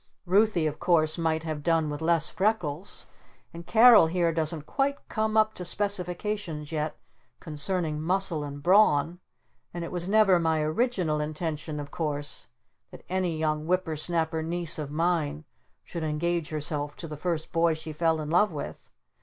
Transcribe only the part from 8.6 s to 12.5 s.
brawn and it was never my original intention of course